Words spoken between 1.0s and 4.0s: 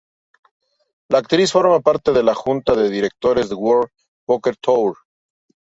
La actriz forma parte de la junta de directores del World